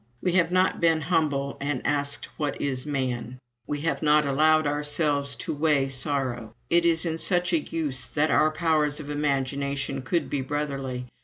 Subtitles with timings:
[0.19, 5.35] We have not been humble and asked what is man; we have not allowed ourselves
[5.35, 6.55] to weigh sorrow.
[6.71, 11.05] It is in such a use that our powers of imagination could be brotherly.